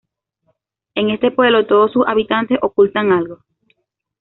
[0.95, 3.43] En este pueblo todos sus habitantes ocultan algo.